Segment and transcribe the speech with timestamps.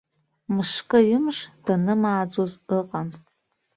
[0.53, 3.07] Мышкы-ҩымш данымааӡоз ыҟан.